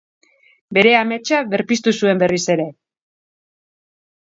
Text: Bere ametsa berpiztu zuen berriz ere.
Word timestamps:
Bere 0.77 0.93
ametsa 0.99 1.41
berpiztu 1.51 1.95
zuen 2.01 2.23
berriz 2.25 2.41
ere. 2.57 2.67